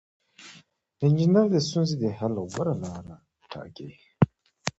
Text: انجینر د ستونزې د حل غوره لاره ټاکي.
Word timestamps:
انجینر 1.03 1.47
د 1.51 1.55
ستونزې 1.67 1.95
د 1.99 2.05
حل 2.17 2.33
غوره 2.51 2.73
لاره 2.83 3.15
ټاکي. 3.51 3.89